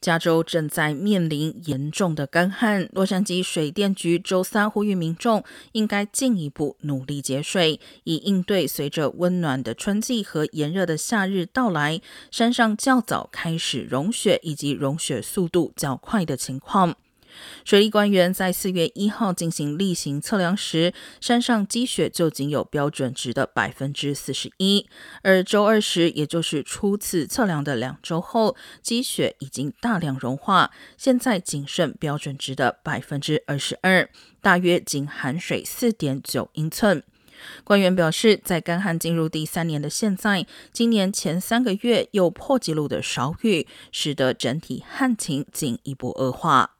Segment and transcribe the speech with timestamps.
[0.00, 12.00] 加州正在面临严重的干旱，洛杉矶水电局周三呼吁民众应该进一步努力节水，以应对随着温暖的春季和炎热的夏日到来，
[12.30, 16.96] 山上较早开始融雪以及融雪速度较快的情况。
[17.64, 24.86] 水利官员在四月一号进行例行测量时，山上积雪就仅有标准值的百分之四十一，
[25.22, 34.08] 而周二时，也就是初次测量的两周后，积雪已经大量融化，现在仅剩标准值的百分之二十二，
[34.40, 37.02] 大约仅含水四点九英寸。
[37.64, 46.76] 官员表示，在干旱进入第三年的现在，今年前三个月又破纪录的少雨，使得整体旱情进一步恶化。